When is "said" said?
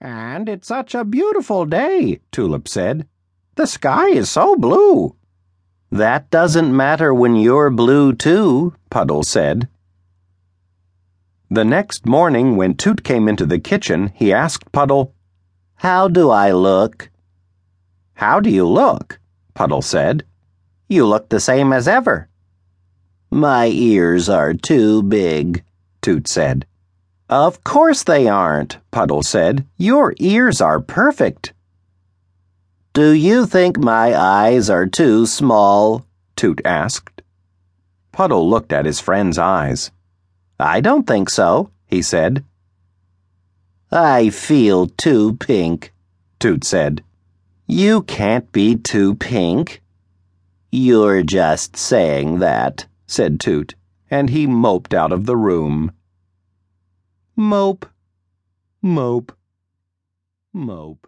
2.66-3.06, 9.22-9.68, 19.82-20.24, 26.26-26.66, 29.22-29.64, 42.02-42.44, 46.64-47.04, 53.06-53.38